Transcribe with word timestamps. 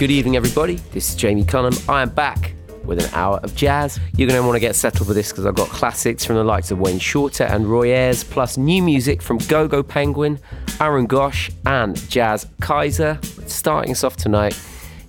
Good 0.00 0.10
evening, 0.10 0.34
everybody. 0.34 0.76
This 0.92 1.10
is 1.10 1.14
Jamie 1.14 1.44
Cullum. 1.44 1.74
I 1.86 2.00
am 2.00 2.08
back 2.08 2.54
with 2.84 3.04
an 3.04 3.10
hour 3.12 3.38
of 3.42 3.54
jazz. 3.54 4.00
You're 4.16 4.28
going 4.28 4.40
to 4.40 4.46
want 4.46 4.56
to 4.56 4.60
get 4.60 4.74
settled 4.74 5.06
for 5.06 5.12
this 5.12 5.30
because 5.30 5.44
I've 5.44 5.54
got 5.54 5.68
classics 5.68 6.24
from 6.24 6.36
the 6.36 6.42
likes 6.42 6.70
of 6.70 6.78
Wayne 6.78 6.98
Shorter 6.98 7.44
and 7.44 7.66
Roy 7.66 7.88
Ayers, 7.88 8.24
plus 8.24 8.56
new 8.56 8.82
music 8.82 9.20
from 9.20 9.36
GoGo 9.36 9.82
Penguin, 9.82 10.38
Arun 10.80 11.06
Ghosh, 11.06 11.52
and 11.66 11.96
Jas 12.08 12.46
Kayser. 12.62 13.22
Starting 13.46 13.92
us 13.92 14.02
off 14.02 14.16
tonight 14.16 14.58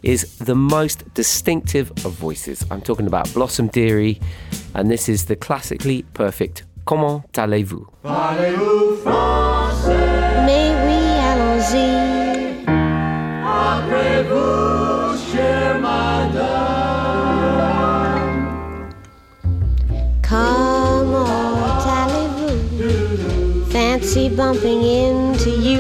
is 0.03 0.37
the 0.39 0.55
most 0.55 1.05
distinctive 1.13 1.91
of 2.05 2.11
voices. 2.11 2.65
I'm 2.69 2.81
talking 2.81 3.07
about 3.07 3.33
Blossom 3.33 3.69
Dearie, 3.69 4.19
and 4.75 4.91
this 4.91 5.07
is 5.07 5.23
the 5.23 5.37
classically 5.37 6.01
perfect 6.13 6.65
Comment 6.83 7.23
allez-vous? 7.37 7.87
Parlez-vous 8.03 8.97
français? 9.05 9.95
Mais 10.45 10.73
oui, 10.83 10.90
fancy 24.11 24.35
bumping 24.35 24.83
into 24.83 25.51
you. 25.51 25.79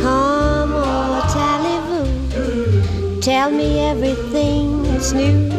Come 0.00 0.72
on, 0.72 1.22
tallyvoo, 1.28 3.20
tell 3.20 3.50
me 3.50 3.80
everything 3.80 4.84
that's 4.84 5.12
new. 5.12 5.50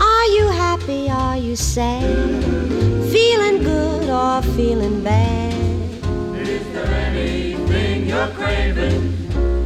Are 0.00 0.26
you 0.36 0.46
happy? 0.48 1.10
Are 1.10 1.36
you 1.36 1.56
sad? 1.56 2.02
Feeling 3.12 3.62
good 3.62 4.08
or 4.08 4.40
feeling 4.56 5.02
bad? 5.04 5.52
Is 6.36 6.66
there 6.72 6.86
anything 6.86 8.06
you're 8.08 8.28
craving? 8.28 9.14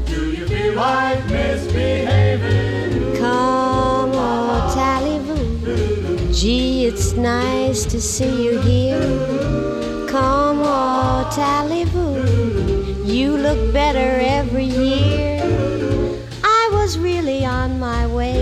Do 0.07 0.33
you 0.33 0.47
feel 0.49 0.75
like 0.75 1.25
misbehaving? 1.27 3.17
Come 3.17 4.13
on, 4.13 4.71
tallyvoo. 4.77 6.35
Gee, 6.35 6.87
it's 6.87 7.13
nice 7.13 7.85
to 7.85 8.01
see 8.01 8.45
you 8.45 8.59
here. 8.61 9.86
Come 10.17 10.61
on, 10.63 11.31
Tallyvoo, 11.31 13.05
you 13.05 13.37
look 13.37 13.71
better 13.71 14.19
every 14.39 14.65
year. 14.65 15.43
I 16.43 16.71
was 16.73 16.99
really 16.99 17.45
on 17.45 17.79
my 17.79 18.07
way, 18.07 18.41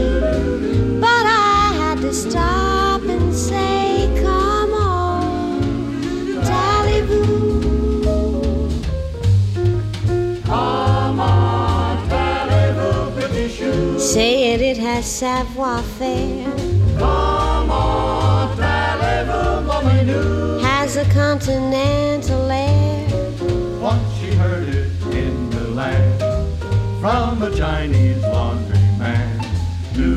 but 1.00 1.26
I 1.26 1.72
had 1.80 2.00
to 2.02 2.12
stop 2.14 3.02
and 3.02 3.34
say, 3.34 4.08
Come 4.22 4.72
on, 4.72 5.62
Tallyvoo. 6.46 7.64
Come 10.44 11.18
on, 11.18 12.08
Tallyvoo, 12.08 13.98
Say 13.98 14.52
it, 14.52 14.60
it 14.60 14.76
has 14.78 15.06
savoir 15.06 15.82
faire. 15.82 16.52
Come 17.00 17.70
on, 17.72 18.14
a 20.10 20.53
continental 21.34 22.48
air. 22.48 23.08
Once 23.80 24.18
she 24.18 24.30
heard 24.34 24.68
it 24.68 24.88
in 25.12 25.50
the 25.50 25.66
land 25.70 26.20
from 27.00 27.42
a 27.42 27.50
Chinese 27.56 28.22
laundryman. 28.22 29.42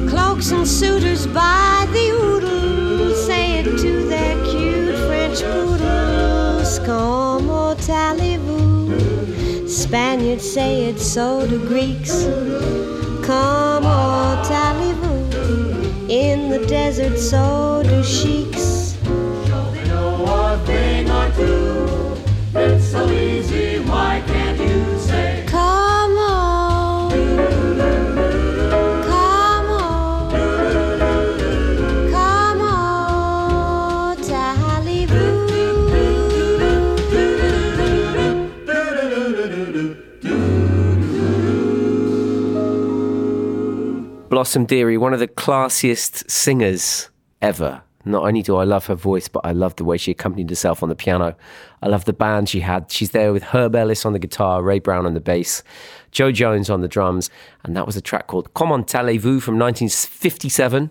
Cloaks 0.10 0.52
and 0.52 0.68
suitors 0.68 1.26
by 1.26 1.88
the 1.92 2.12
oodle 2.12 3.16
say 3.16 3.62
it 3.62 3.80
to 3.80 4.08
their 4.08 4.36
cute 4.46 4.96
French 5.08 5.42
poodles. 5.42 6.78
Como 6.86 7.74
talez-vous? 7.74 9.68
Spaniards 9.68 10.48
say 10.48 10.86
it 10.86 11.00
so 11.00 11.48
do 11.48 11.58
Greeks. 11.68 12.26
Como 13.26 14.38
talez-vous? 14.52 16.10
In 16.12 16.52
the 16.52 16.64
desert, 16.68 17.18
so 17.18 17.82
do 17.84 18.04
sheiks 18.04 18.67
Blossom 44.38 44.66
Dearie, 44.66 45.00
one 45.00 45.16
of 45.16 45.20
the 45.20 45.28
classiest 45.28 46.30
singers 46.30 47.10
ever. 47.42 47.82
Not 48.06 48.22
only 48.22 48.44
do 48.44 48.56
I 48.58 48.66
love 48.66 48.86
her 48.86 48.94
voice, 48.94 49.28
but 49.28 49.44
I 49.44 49.52
love 49.52 49.76
the 49.78 49.84
way 49.84 49.98
she 49.98 50.12
accompanied 50.12 50.52
herself 50.52 50.84
on 50.84 50.90
the 50.90 50.96
piano. 50.96 51.36
I 51.82 51.88
love 51.88 52.06
the 52.06 52.14
band 52.14 52.48
she 52.48 52.60
had. 52.60 52.92
She's 52.92 53.10
there 53.10 53.34
with 53.34 53.42
Herb 53.42 53.76
Ellis 53.76 54.06
on 54.06 54.14
the 54.14 54.20
guitar, 54.20 54.62
Ray 54.62 54.78
Brown 54.78 55.08
on 55.08 55.16
the 55.16 55.20
bass, 55.20 55.64
Jo 56.12 56.32
Jones 56.32 56.70
on 56.70 56.82
the 56.82 56.88
drums, 56.88 57.32
and 57.64 57.76
that 57.76 57.88
was 57.88 57.98
a 57.98 58.00
track 58.00 58.28
called 58.28 58.54
Comment 58.54 58.94
allez-vous 58.94 59.40
from 59.40 59.58
1957. 59.58 60.84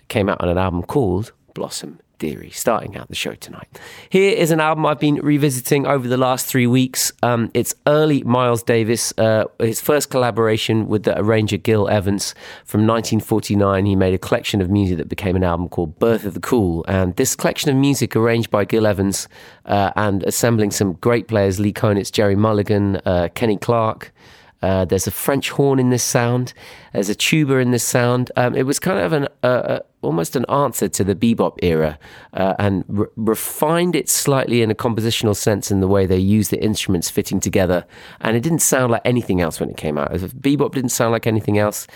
It 0.00 0.08
came 0.08 0.30
out 0.30 0.40
on 0.40 0.48
an 0.48 0.56
album 0.56 0.82
called 0.82 1.32
Blossom 1.52 2.00
Dearie, 2.18 2.50
starting 2.50 2.96
out 2.96 3.08
the 3.08 3.14
show 3.14 3.34
tonight. 3.34 3.68
Here 4.08 4.32
is 4.34 4.50
an 4.50 4.60
album 4.60 4.86
I've 4.86 4.98
been 4.98 5.16
revisiting 5.16 5.86
over 5.86 6.08
the 6.08 6.16
last 6.16 6.46
three 6.46 6.66
weeks. 6.66 7.12
Um, 7.22 7.50
it's 7.54 7.74
early 7.86 8.22
Miles 8.22 8.62
Davis, 8.62 9.12
uh, 9.18 9.44
his 9.58 9.80
first 9.80 10.10
collaboration 10.10 10.88
with 10.88 11.02
the 11.02 11.18
arranger 11.18 11.56
Gil 11.56 11.88
Evans 11.88 12.34
from 12.64 12.86
1949. 12.86 13.86
He 13.86 13.96
made 13.96 14.14
a 14.14 14.18
collection 14.18 14.60
of 14.60 14.70
music 14.70 14.98
that 14.98 15.08
became 15.08 15.36
an 15.36 15.44
album 15.44 15.68
called 15.68 15.98
Birth 15.98 16.24
of 16.24 16.34
the 16.34 16.40
Cool. 16.40 16.84
And 16.88 17.14
this 17.16 17.36
collection 17.36 17.70
of 17.70 17.76
music 17.76 18.16
arranged 18.16 18.50
by 18.50 18.64
Gil 18.64 18.86
Evans 18.86 19.28
uh, 19.66 19.90
and 19.96 20.22
assembling 20.24 20.70
some 20.70 20.94
great 20.94 21.28
players 21.28 21.60
Lee 21.60 21.72
Konitz, 21.72 22.10
Gerry 22.10 22.36
Mulligan, 22.36 22.96
uh, 23.04 23.28
Kenny 23.34 23.56
Clarke. 23.56 24.12
Uh, 24.62 24.84
there's 24.84 25.06
a 25.06 25.10
French 25.10 25.50
horn 25.50 25.78
in 25.78 25.90
this 25.90 26.02
sound. 26.02 26.52
There's 26.92 27.08
a 27.08 27.14
tuba 27.14 27.56
in 27.56 27.70
this 27.70 27.84
sound. 27.84 28.32
Um, 28.36 28.54
it 28.54 28.64
was 28.64 28.78
kind 28.78 28.98
of 28.98 29.12
an 29.12 29.28
uh, 29.42 29.46
uh, 29.46 29.78
almost 30.02 30.36
an 30.36 30.44
answer 30.48 30.88
to 30.88 31.04
the 31.04 31.14
bebop 31.14 31.58
era, 31.62 31.98
uh, 32.32 32.54
and 32.58 32.84
re- 32.88 33.06
refined 33.16 33.96
it 33.96 34.08
slightly 34.08 34.62
in 34.62 34.70
a 34.70 34.74
compositional 34.74 35.34
sense 35.34 35.70
in 35.70 35.80
the 35.80 35.88
way 35.88 36.06
they 36.06 36.16
used 36.16 36.50
the 36.50 36.62
instruments 36.62 37.10
fitting 37.10 37.40
together. 37.40 37.84
And 38.20 38.36
it 38.36 38.40
didn't 38.40 38.60
sound 38.60 38.92
like 38.92 39.02
anything 39.04 39.40
else 39.40 39.60
when 39.60 39.68
it 39.68 39.76
came 39.76 39.98
out. 39.98 40.12
Bebop 40.12 40.72
didn't 40.72 40.90
sound 40.90 41.12
like 41.12 41.26
anything 41.26 41.58
else, 41.58 41.86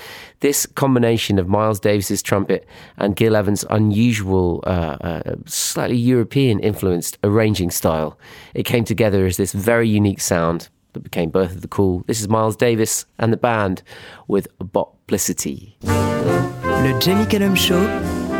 this 0.40 0.66
combination 0.66 1.38
of 1.38 1.48
Miles 1.48 1.80
Davis's 1.80 2.22
trumpet 2.22 2.66
and 2.96 3.16
Gil 3.16 3.36
Evans' 3.36 3.64
unusual, 3.70 4.62
uh, 4.66 4.96
uh, 5.00 5.36
slightly 5.46 5.96
European 5.96 6.58
influenced 6.60 7.18
arranging 7.22 7.70
style, 7.70 8.18
it 8.54 8.64
came 8.64 8.84
together 8.84 9.24
as 9.24 9.36
this 9.36 9.52
very 9.52 9.88
unique 9.88 10.20
sound 10.20 10.68
that 10.92 11.00
became 11.00 11.30
Birth 11.30 11.56
of 11.56 11.60
the 11.62 11.68
Cool. 11.68 12.04
This 12.06 12.20
is 12.20 12.28
Miles 12.28 12.56
Davis 12.56 13.06
and 13.18 13.32
the 13.32 13.36
band 13.36 13.82
with 14.28 14.48
Boplicity. 14.58 15.74
Le 15.84 16.98
Jamie 17.00 17.26
Cullum 17.26 17.54
Show 17.54 17.82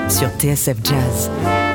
sur 0.09 0.29
TSF 0.39 0.83
Jazz. 0.83 1.70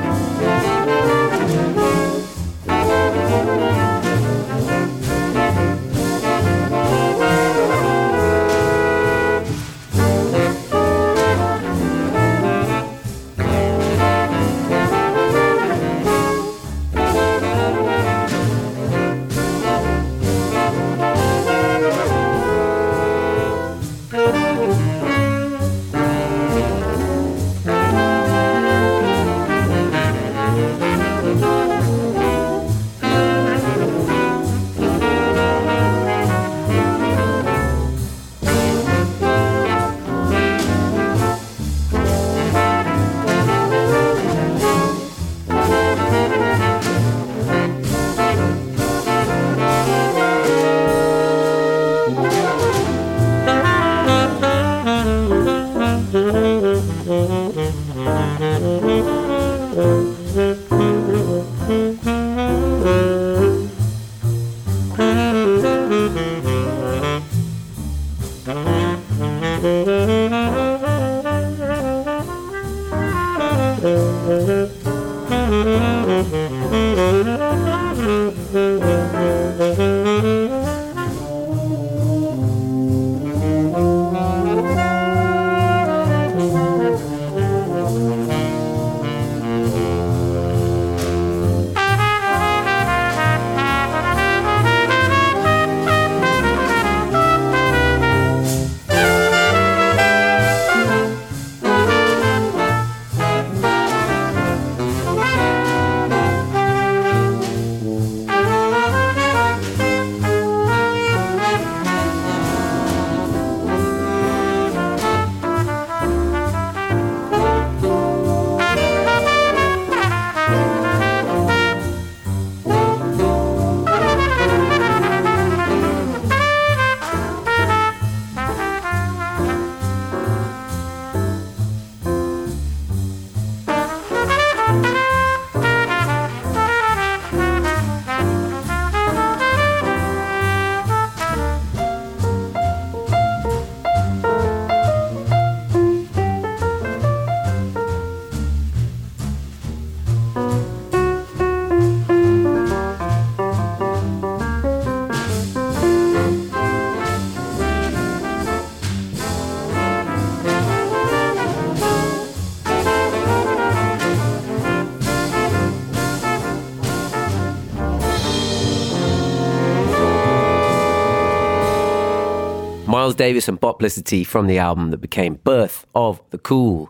Miles 172.96 173.14
Davis 173.14 173.50
and 173.50 173.60
Boplicity 173.60 174.26
from 174.26 174.48
the 174.48 174.58
album 174.58 174.92
that 174.92 175.00
became 175.00 175.34
Birth 175.44 175.86
of 175.94 176.22
the 176.30 176.38
Cool. 176.38 176.90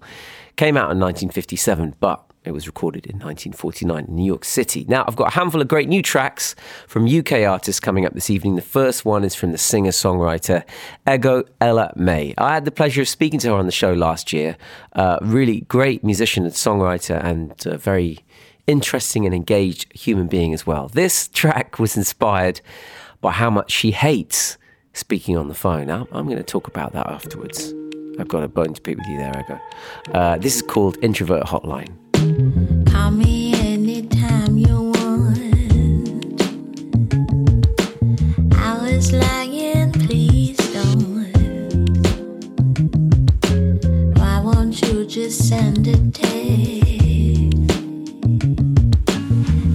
Came 0.56 0.78
out 0.78 0.92
in 0.92 1.00
1957, 1.00 1.96
but 2.00 2.24
it 2.44 2.52
was 2.52 2.68
recorded 2.68 3.08
in 3.08 3.14
1949 3.14 4.06
in 4.06 4.16
New 4.16 4.24
York 4.24 4.46
City. 4.46 4.86
Now, 4.88 5.04
I've 5.08 5.16
got 5.16 5.30
a 5.30 5.34
handful 5.34 5.62
of 5.62 5.68
great 5.68 5.90
new 5.90 6.04
tracks 6.04 6.54
from 6.88 7.08
UK 7.08 7.48
artists 7.50 7.80
coming 7.80 8.06
up 8.06 8.14
this 8.14 8.30
evening. 8.30 8.56
The 8.56 8.62
first 8.62 9.04
one 9.04 9.24
is 9.24 9.34
from 9.34 9.52
the 9.52 9.58
singer 9.58 9.90
songwriter 9.90 10.64
Ego 11.12 11.44
Ella 11.60 11.92
May. 11.96 12.36
I 12.38 12.54
had 12.54 12.66
the 12.66 12.72
pleasure 12.72 13.02
of 13.02 13.10
speaking 13.10 13.40
to 13.40 13.48
her 13.48 13.56
on 13.56 13.66
the 13.66 13.72
show 13.72 13.92
last 13.92 14.32
year. 14.32 14.58
Uh, 14.94 15.18
really 15.24 15.62
great 15.62 16.04
musician 16.04 16.44
and 16.46 16.54
songwriter, 16.54 17.20
and 17.26 17.66
uh, 17.66 17.78
very 17.78 18.20
interesting 18.68 19.26
and 19.26 19.34
engaged 19.34 19.92
human 19.98 20.28
being 20.28 20.54
as 20.54 20.68
well. 20.68 20.88
This 20.88 21.30
track 21.30 21.80
was 21.80 21.98
inspired 21.98 22.62
by 23.22 23.32
how 23.32 23.50
much 23.50 23.72
she 23.72 23.90
hates 23.90 24.60
speaking 24.96 25.38
on 25.38 25.48
the 25.50 25.54
phone. 25.54 25.92
I'm, 25.92 26.08
I'm 26.12 26.26
going 26.26 26.38
to 26.38 26.44
talk 26.44 26.68
about 26.68 26.94
that 26.94 27.08
afterwards. 27.08 27.74
I've 28.18 28.30
got 28.30 28.44
a 28.44 28.48
bone 28.48 28.74
to 28.74 28.82
pick 28.82 28.98
with 28.98 29.08
you 29.08 29.18
there, 29.18 29.34
Ego. 29.38 29.60
Uh, 30.14 30.38
this 30.38 30.56
is 30.56 30.62
called 30.62 30.98
Introvert 31.02 31.44
Hotline. 31.44 31.92
Call 32.92 33.12
me 33.12 33.54
anytime 33.56 34.58
you 34.58 34.92
want. 34.92 35.36
I 38.56 38.78
was 38.82 39.12
lying, 39.12 39.92
please 39.92 40.58
don't. 40.74 41.34
Why 44.18 44.40
won't 44.40 44.82
you 44.82 45.06
just 45.06 45.50
send 45.50 45.88
a 45.88 45.98
text? 46.12 46.26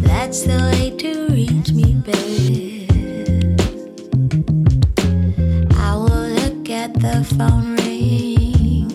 That's 0.03 0.43
the 0.45 0.59
way 0.73 0.91
to 0.97 1.29
reach 1.29 1.73
me, 1.73 1.95
babe. 2.07 2.70
At 6.91 7.01
the 7.01 7.25
phone 7.37 7.77
ring. 7.77 8.89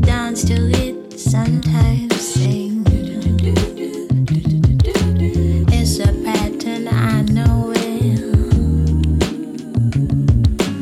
Dance 0.00 0.44
to 0.44 0.54
it, 0.54 1.18
sometimes 1.18 2.20
sing. 2.20 2.84
It's 5.70 5.98
a 6.00 6.12
pattern 6.24 6.88
I 6.88 7.22
know 7.22 7.72
well. 7.74 8.34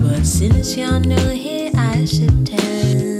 But 0.00 0.24
since 0.24 0.76
you're 0.76 1.00
new 1.00 1.28
here, 1.30 1.70
I 1.74 2.04
should 2.04 2.46
tell 2.46 3.15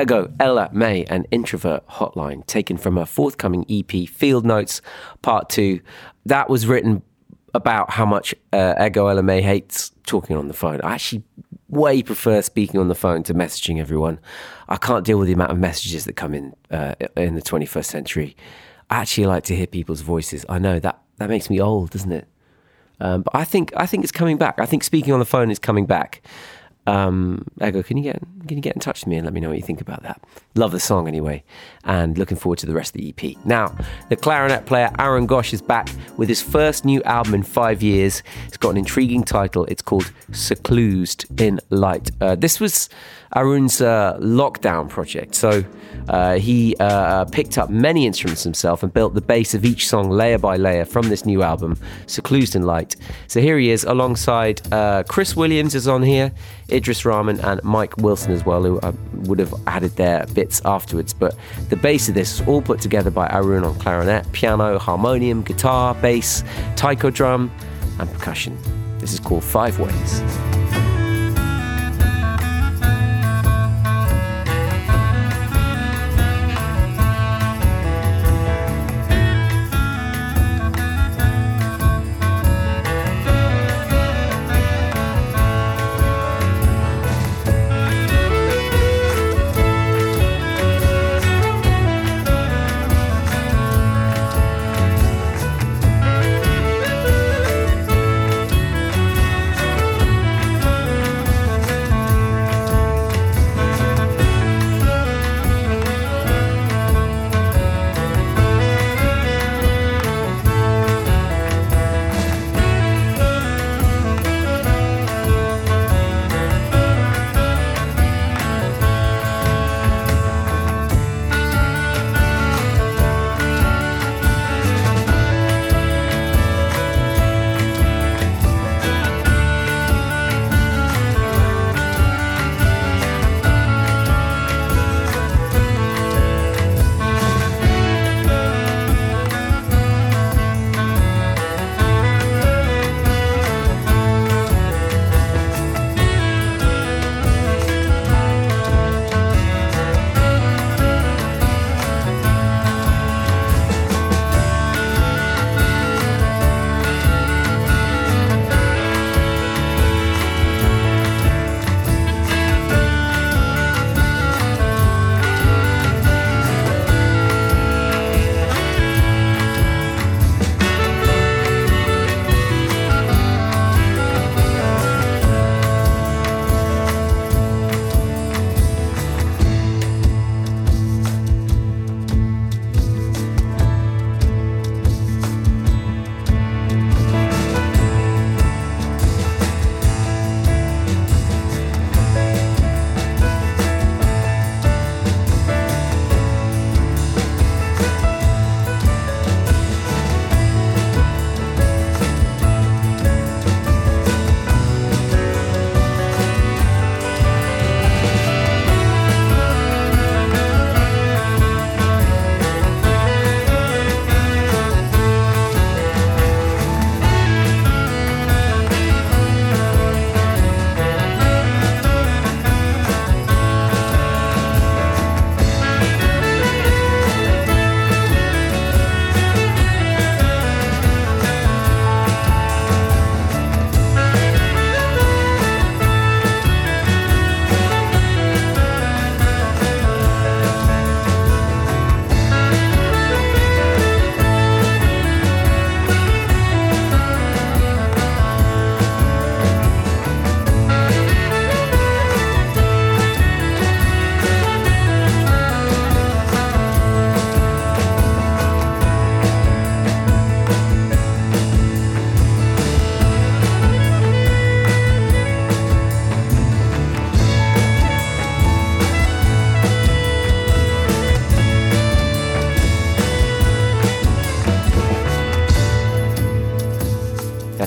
Ego, 0.00 0.32
Ella, 0.38 0.68
May, 0.72 1.04
an 1.04 1.24
Introvert 1.30 1.86
Hotline, 1.88 2.46
taken 2.46 2.76
from 2.76 2.96
her 2.96 3.06
forthcoming 3.06 3.64
EP, 3.68 4.08
Field 4.08 4.44
Notes 4.44 4.80
Part 5.22 5.48
2. 5.50 5.80
That 6.26 6.48
was 6.48 6.66
written 6.66 7.02
about 7.54 7.90
how 7.90 8.06
much 8.06 8.34
uh, 8.52 8.74
Ego 8.80 9.06
Ella 9.08 9.22
May 9.22 9.42
hates 9.42 9.92
talking 10.06 10.36
on 10.36 10.48
the 10.48 10.54
phone. 10.54 10.80
I 10.82 10.94
actually 10.94 11.24
way 11.68 12.02
prefer 12.02 12.42
speaking 12.42 12.80
on 12.80 12.88
the 12.88 12.94
phone 12.94 13.22
to 13.24 13.34
messaging 13.34 13.78
everyone. 13.78 14.18
I 14.68 14.76
can't 14.76 15.04
deal 15.04 15.18
with 15.18 15.28
the 15.28 15.34
amount 15.34 15.50
of 15.50 15.58
messages 15.58 16.04
that 16.04 16.14
come 16.14 16.34
in 16.34 16.54
uh, 16.70 16.94
in 17.16 17.34
the 17.34 17.42
21st 17.42 17.84
century. 17.84 18.36
I 18.90 18.96
actually 18.96 19.26
like 19.26 19.44
to 19.44 19.56
hear 19.56 19.66
people's 19.66 20.00
voices. 20.00 20.46
I 20.48 20.58
know 20.58 20.78
that 20.80 21.00
that 21.16 21.28
makes 21.28 21.50
me 21.50 21.60
old, 21.60 21.90
doesn't 21.90 22.12
it? 22.12 22.26
Um, 23.00 23.22
but 23.22 23.34
I 23.34 23.44
think 23.44 23.72
I 23.76 23.86
think 23.86 24.04
it's 24.04 24.12
coming 24.12 24.38
back. 24.38 24.58
I 24.58 24.66
think 24.66 24.82
speaking 24.82 25.12
on 25.12 25.18
the 25.18 25.26
phone 25.26 25.50
is 25.50 25.58
coming 25.58 25.86
back. 25.86 26.22
Um, 26.88 27.44
Ego, 27.62 27.82
can 27.82 27.98
you 27.98 28.02
get 28.02 28.18
can 28.46 28.56
you 28.56 28.62
get 28.62 28.74
in 28.74 28.80
touch 28.80 29.02
with 29.02 29.08
me 29.08 29.16
and 29.16 29.26
let 29.26 29.34
me 29.34 29.40
know 29.40 29.48
what 29.48 29.58
you 29.58 29.62
think 29.62 29.82
about 29.82 30.02
that? 30.04 30.22
Love 30.54 30.72
the 30.72 30.80
song 30.80 31.06
anyway, 31.06 31.44
and 31.84 32.16
looking 32.16 32.38
forward 32.38 32.58
to 32.60 32.66
the 32.66 32.72
rest 32.72 32.94
of 32.94 33.00
the 33.02 33.08
EP. 33.10 33.36
Now, 33.44 33.76
the 34.08 34.16
clarinet 34.16 34.64
player 34.64 34.90
Arun 34.98 35.28
Ghosh 35.28 35.52
is 35.52 35.60
back 35.60 35.90
with 36.16 36.30
his 36.30 36.40
first 36.40 36.86
new 36.86 37.02
album 37.02 37.34
in 37.34 37.42
five 37.42 37.82
years. 37.82 38.22
It's 38.46 38.56
got 38.56 38.70
an 38.70 38.78
intriguing 38.78 39.22
title. 39.22 39.66
It's 39.66 39.82
called 39.82 40.10
Seclused 40.30 41.26
in 41.38 41.60
Light. 41.68 42.10
Uh, 42.22 42.36
this 42.36 42.58
was 42.58 42.88
Arun's 43.34 43.80
uh, 43.80 44.16
lockdown 44.20 44.88
project. 44.88 45.34
So 45.34 45.64
uh, 46.08 46.38
he 46.38 46.74
uh, 46.80 47.26
picked 47.26 47.58
up 47.58 47.70
many 47.70 48.06
instruments 48.06 48.42
himself 48.42 48.82
and 48.82 48.92
built 48.92 49.14
the 49.14 49.20
base 49.20 49.54
of 49.54 49.64
each 49.64 49.86
song 49.86 50.10
layer 50.10 50.38
by 50.38 50.56
layer 50.56 50.84
from 50.84 51.08
this 51.08 51.26
new 51.26 51.42
album, 51.42 51.78
Seclused 52.06 52.56
in 52.56 52.62
Light. 52.62 52.96
So 53.26 53.40
here 53.40 53.58
he 53.58 53.70
is 53.70 53.84
alongside 53.84 54.60
uh, 54.72 55.02
Chris 55.08 55.36
Williams 55.36 55.74
is 55.74 55.86
on 55.86 56.02
here, 56.02 56.32
Idris 56.70 57.04
Rahman, 57.04 57.40
and 57.40 57.62
Mike 57.62 57.96
Wilson 57.98 58.32
as 58.32 58.44
well, 58.44 58.62
who 58.62 58.78
uh, 58.80 58.92
would 59.12 59.38
have 59.38 59.54
added 59.66 59.96
their 59.96 60.26
bits 60.28 60.62
afterwards. 60.64 61.12
But 61.12 61.36
the 61.68 61.76
base 61.76 62.08
of 62.08 62.14
this 62.14 62.40
is 62.40 62.46
all 62.48 62.62
put 62.62 62.80
together 62.80 63.10
by 63.10 63.26
Arun 63.28 63.64
on 63.64 63.78
clarinet, 63.78 64.30
piano, 64.32 64.78
harmonium, 64.78 65.42
guitar, 65.42 65.94
bass, 65.94 66.42
taiko 66.76 67.10
drum, 67.10 67.50
and 67.98 68.10
percussion. 68.12 68.56
This 68.98 69.12
is 69.12 69.20
called 69.20 69.42
Fiveways. 69.42 70.67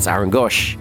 That's 0.02 0.18
Arun 0.18 0.32
Ghosh. 0.32 0.78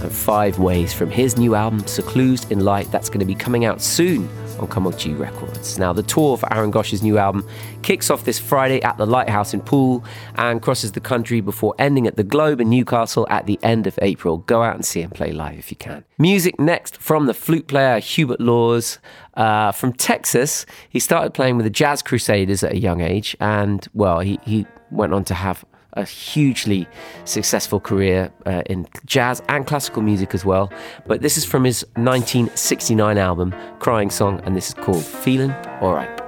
And 0.00 0.12
Fiveways 0.12 0.94
from 0.94 1.10
his 1.10 1.36
new 1.36 1.56
album, 1.56 1.80
Seclused 1.88 2.52
in 2.52 2.60
Light, 2.60 2.88
that's 2.92 3.08
going 3.08 3.18
to 3.18 3.26
be 3.26 3.34
coming 3.34 3.64
out 3.64 3.82
soon 3.82 4.28
on 4.60 4.68
Camoci 4.68 5.12
Records. 5.12 5.76
Now, 5.76 5.92
the 5.92 6.04
tour 6.04 6.36
for 6.36 6.52
Arun 6.52 6.70
Ghosh's 6.70 7.02
new 7.02 7.18
album 7.18 7.44
kicks 7.82 8.10
off 8.10 8.24
this 8.24 8.38
Friday 8.38 8.80
at 8.82 8.96
the 8.96 9.06
Lighthouse 9.06 9.54
in 9.54 9.60
Poole 9.60 10.04
and 10.36 10.62
crosses 10.62 10.92
the 10.92 11.00
country 11.00 11.40
before 11.40 11.74
ending 11.80 12.06
at 12.06 12.14
the 12.14 12.22
Globe 12.22 12.60
in 12.60 12.70
Newcastle 12.70 13.26
at 13.28 13.46
the 13.46 13.58
end 13.64 13.88
of 13.88 13.98
April. 14.02 14.36
Go 14.36 14.62
out 14.62 14.76
and 14.76 14.84
see 14.84 15.02
him 15.02 15.10
play 15.10 15.32
live 15.32 15.58
if 15.58 15.72
you 15.72 15.76
can. 15.76 16.04
Music 16.16 16.60
next 16.60 16.96
from 16.96 17.26
the 17.26 17.34
flute 17.34 17.66
player 17.66 17.98
Hubert 17.98 18.40
Laws. 18.40 19.00
Uh, 19.34 19.72
from 19.72 19.92
Texas, 19.92 20.64
he 20.88 21.00
started 21.00 21.34
playing 21.34 21.56
with 21.56 21.64
the 21.64 21.70
Jazz 21.70 22.02
Crusaders 22.02 22.62
at 22.62 22.70
a 22.70 22.78
young 22.78 23.00
age, 23.00 23.36
and 23.40 23.88
well, 23.94 24.20
he, 24.20 24.38
he 24.44 24.64
went 24.92 25.12
on 25.12 25.24
to 25.24 25.34
have 25.34 25.64
a 25.94 26.04
hugely 26.04 26.88
successful 27.24 27.80
career 27.80 28.32
uh, 28.46 28.62
in 28.66 28.86
jazz 29.06 29.42
and 29.48 29.66
classical 29.66 30.02
music 30.02 30.34
as 30.34 30.44
well. 30.44 30.72
But 31.06 31.22
this 31.22 31.36
is 31.36 31.44
from 31.44 31.64
his 31.64 31.82
1969 31.96 33.18
album, 33.18 33.54
Crying 33.78 34.10
Song, 34.10 34.40
and 34.44 34.56
this 34.56 34.68
is 34.68 34.74
called 34.74 35.04
Feeling 35.04 35.52
Alright. 35.82 36.19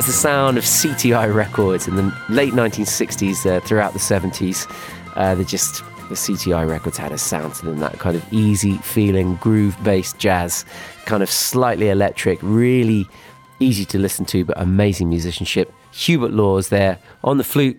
That's 0.00 0.14
the 0.14 0.18
sound 0.18 0.56
of 0.56 0.64
CTI 0.64 1.34
records 1.34 1.86
in 1.86 1.94
the 1.94 2.10
late 2.30 2.54
1960s, 2.54 3.44
uh, 3.44 3.60
throughout 3.60 3.92
the 3.92 3.98
70s. 3.98 4.66
Uh, 5.14 5.34
they 5.34 5.44
just 5.44 5.84
the 6.08 6.14
CTI 6.14 6.66
records 6.66 6.96
had 6.96 7.12
a 7.12 7.18
sound 7.18 7.52
to 7.56 7.66
them, 7.66 7.80
that 7.80 7.98
kind 7.98 8.16
of 8.16 8.32
easy 8.32 8.78
feeling, 8.78 9.34
groove 9.36 9.76
based 9.84 10.18
jazz, 10.18 10.64
kind 11.04 11.22
of 11.22 11.30
slightly 11.30 11.90
electric, 11.90 12.38
really 12.40 13.06
easy 13.58 13.84
to 13.84 13.98
listen 13.98 14.24
to, 14.24 14.42
but 14.42 14.58
amazing 14.58 15.10
musicianship. 15.10 15.70
Hubert 15.92 16.32
Laws 16.32 16.70
there 16.70 16.96
on 17.22 17.36
the 17.36 17.44
flute, 17.44 17.78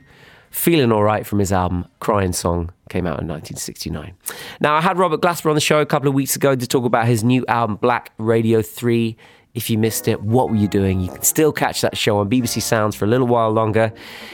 feeling 0.51 0.91
all 0.91 1.01
right 1.01 1.25
from 1.25 1.39
his 1.39 1.51
album 1.51 1.87
Crying 2.01 2.33
Song, 2.33 2.71
came 2.89 3.07
out 3.07 3.19
in 3.19 3.27
1969. 3.27 4.13
Now, 4.59 4.75
I 4.75 4.81
had 4.81 4.99
Robert 4.99 5.21
Glasper 5.21 5.49
on 5.49 5.55
the 5.55 5.59
show 5.59 5.81
a 5.81 5.87
couple 5.87 6.07
of 6.07 6.13
weeks 6.13 6.35
ago 6.35 6.55
to 6.55 6.67
talk 6.67 6.85
about 6.85 7.07
his 7.07 7.23
new 7.23 7.43
album 7.47 7.77
Black 7.77 8.11
Radio 8.19 8.61
3. 8.61 9.17
If 9.53 9.69
you 9.69 9.77
missed 9.77 10.07
it, 10.07 10.21
what 10.21 10.49
were 10.49 10.55
you 10.55 10.67
doing? 10.67 11.01
You 11.01 11.09
can 11.09 11.23
still 11.23 11.51
catch 11.51 11.81
that 11.81 11.97
show 11.97 12.19
on 12.19 12.29
BBC 12.29 12.61
Sounds 12.61 12.95
for 12.95 13.05
a 13.05 13.07
little 13.07 13.27
while 13.27 13.51
longer. 13.51 13.91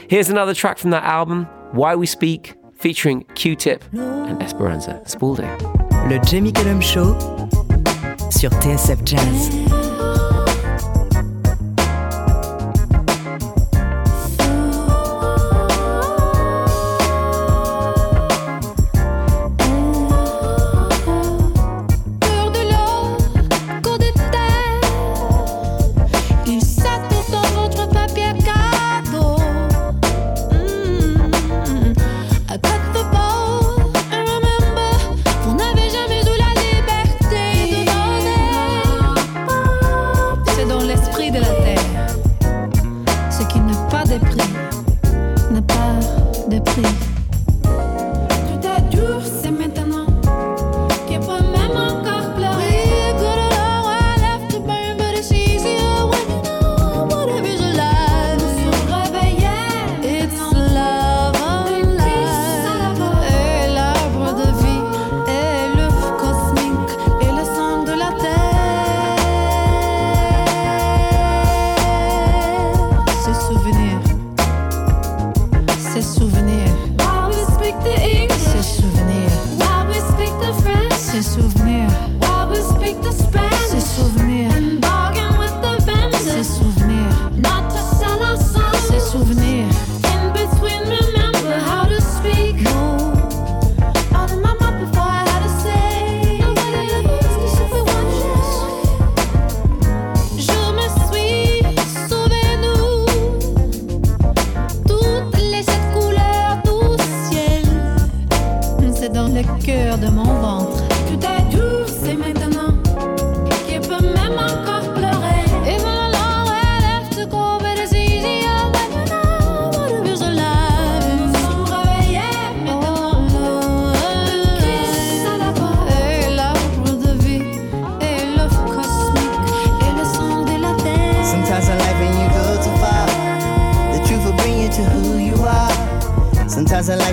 Here's 0.08 0.30
another 0.30 0.54
track 0.54 0.78
from 0.78 0.90
that 0.90 1.02
album, 1.02 1.44
Why 1.72 1.96
We 1.96 2.06
Speak, 2.06 2.54
featuring 2.74 3.24
Q-Tip 3.34 3.84
and 3.92 4.40
Esperanza 4.40 5.02
Spalding. 5.06 5.50
Le 6.08 6.20
Jamie 6.24 6.52
Cullum 6.52 6.80
Show 6.80 7.18
sur 8.30 8.50
TSF 8.50 9.04
Jazz. 9.04 9.87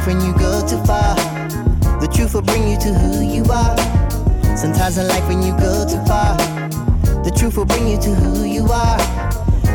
When 0.06 0.22
you 0.22 0.34
go 0.34 0.62
too 0.68 0.84
far, 0.86 1.16
the 2.00 2.08
truth 2.14 2.34
will 2.34 2.42
bring 2.42 2.68
you 2.68 2.78
to 2.78 2.94
who 2.94 3.24
you 3.24 3.44
are. 3.52 3.78
Sometimes 4.56 4.98
in 4.98 5.08
life 5.08 5.28
when 5.28 5.42
you 5.42 5.52
go 5.58 5.88
too 5.88 6.04
far, 6.06 6.38
the 7.24 7.32
truth 7.36 7.58
will 7.58 7.66
bring 7.66 7.88
you 7.88 7.98
to 8.00 8.14
who 8.14 8.46
you 8.46 8.68
are. 8.72 9.00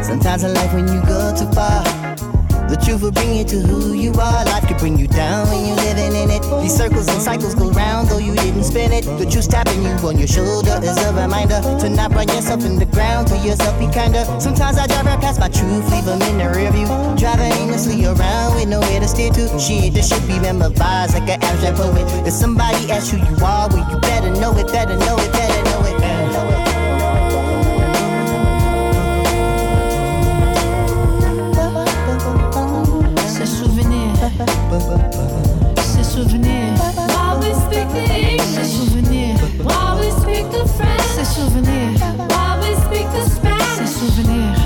Sometimes 0.05 0.45
in 0.45 0.55
life 0.55 0.73
when 0.73 0.87
you 0.87 1.01
go 1.03 1.35
too 1.37 1.51
far, 1.53 1.83
the 2.91 2.99
truth 2.99 3.03
will 3.03 3.13
bring 3.13 3.37
you 3.37 3.45
to 3.45 3.57
who 3.61 3.93
you 3.95 4.11
are. 4.15 4.45
Life 4.47 4.67
could 4.67 4.79
bring 4.79 4.99
you 4.99 5.07
down 5.07 5.47
when 5.49 5.65
you're 5.67 5.77
living 5.77 6.11
in 6.11 6.31
it. 6.31 6.43
These 6.61 6.75
circles 6.75 7.07
and 7.07 7.23
cycles 7.23 7.55
go 7.55 7.71
round, 7.71 8.09
though 8.09 8.19
you 8.19 8.35
didn't 8.35 8.65
spin 8.65 8.93
it. 8.93 9.05
The 9.05 9.31
truth 9.31 9.49
tapping 9.49 9.83
you 9.83 9.95
on 10.03 10.19
your 10.19 10.27
shoulder 10.27 10.81
is 10.83 10.99
a 10.99 11.13
reminder 11.15 11.61
to 11.63 11.89
not 11.89 12.11
run 12.13 12.27
yourself 12.29 12.65
in 12.65 12.81
the 12.81 12.87
ground. 12.87 13.29
To 13.29 13.37
yourself, 13.39 13.79
be 13.79 13.87
kinder. 13.95 14.25
Sometimes 14.41 14.77
I 14.77 14.87
drive 14.89 15.07
right 15.07 15.21
past 15.21 15.39
my 15.39 15.49
truth, 15.49 15.87
leave 15.93 16.05
them 16.05 16.21
in 16.23 16.39
the 16.39 16.51
rear 16.51 16.73
view. 16.73 16.87
Driving 17.15 17.53
aimlessly 17.63 18.05
around 18.07 18.57
with 18.57 18.67
nowhere 18.67 18.99
to 18.99 19.07
steer 19.07 19.31
to. 19.39 19.47
Shit, 19.59 19.95
this 19.95 20.09
should 20.09 20.27
be 20.27 20.41
memorized 20.41 21.15
like 21.15 21.31
an 21.31 21.39
abstract 21.43 21.77
poet. 21.77 22.07
If 22.27 22.35
somebody 22.35 22.91
asks 22.91 23.11
who 23.11 23.19
you 23.19 23.37
are, 23.45 23.71
well, 23.71 23.87
you 23.87 24.01
better 24.01 24.31
know 24.35 24.57
it, 24.59 24.67
better 24.67 24.97
know 24.97 25.15
it, 25.15 25.31
better 25.31 25.63
know 25.63 25.69
it, 25.69 25.70
ces 35.77 36.05
souvenirs, 36.05 36.79
While 37.09 37.41
we 37.41 37.53
speak 37.55 37.89
the 37.89 38.07
ces 38.07 38.31
English, 38.31 38.69
souvenirs, 38.69 39.41
while 39.63 39.99
we 39.99 40.11
speak 40.11 40.51
the 40.51 40.67
ces 40.67 40.75
French, 40.77 41.27
souvenirs, 41.27 42.01
while 42.31 42.59
we 42.61 42.75
speak 42.87 43.07
the 43.13 43.23
ces 43.25 43.35
Spanish, 43.37 43.91
souvenirs, 43.91 44.60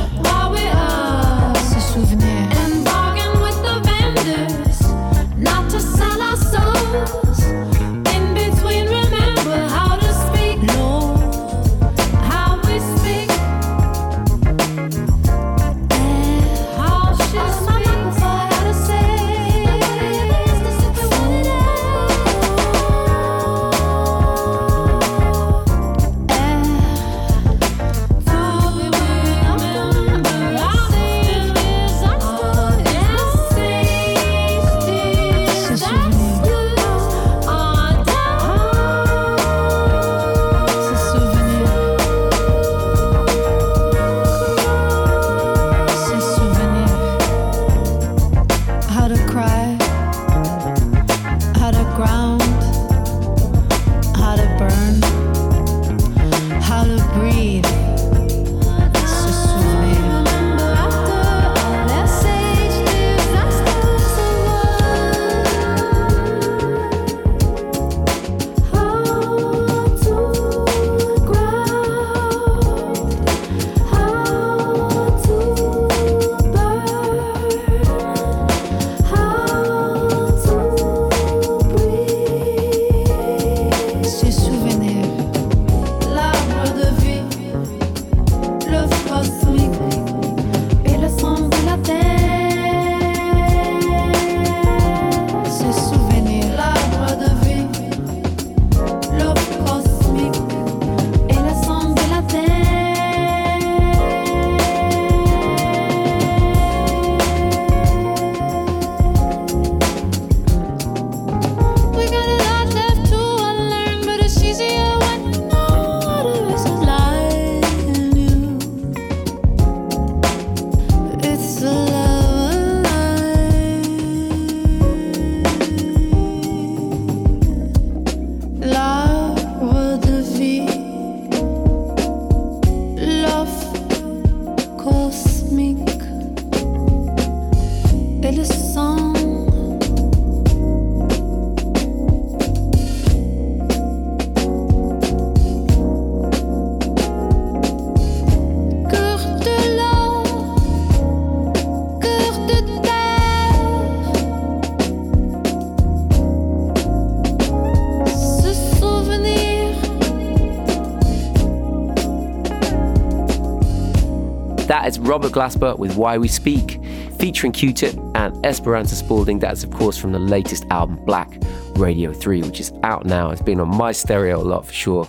Robert 165.14 165.30
Glasper 165.30 165.78
with 165.78 165.94
Why 165.94 166.18
We 166.18 166.26
Speak, 166.26 166.80
featuring 167.20 167.52
Q-Tip 167.52 167.94
and 168.16 168.44
Esperanza 168.44 168.96
Spalding. 168.96 169.38
That's, 169.38 169.62
of 169.62 169.70
course, 169.70 169.96
from 169.96 170.10
the 170.10 170.18
latest 170.18 170.64
album, 170.70 170.96
Black 171.04 171.40
Radio 171.76 172.12
3, 172.12 172.42
which 172.42 172.58
is 172.58 172.72
out 172.82 173.06
now. 173.06 173.30
It's 173.30 173.40
been 173.40 173.60
on 173.60 173.68
my 173.68 173.92
stereo 173.92 174.40
a 174.40 174.42
lot 174.42 174.66
for 174.66 174.72
sure. 174.72 175.08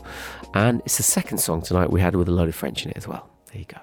And 0.53 0.79
it's 0.81 0.97
the 0.97 1.01
second 1.01 1.39
song 1.39 1.63
tonight 1.63 1.89
we 1.89 2.01
had 2.01 2.15
with 2.15 2.27
a 2.27 2.31
load 2.31 2.49
of 2.49 2.53
French 2.53 2.85
in 2.85 2.91
it 2.91 2.97
as 2.97 3.07
well. 3.07 3.27
There 3.51 3.57
you 3.57 3.65
go. 3.65 3.79